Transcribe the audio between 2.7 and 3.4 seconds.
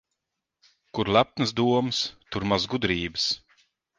gudrības.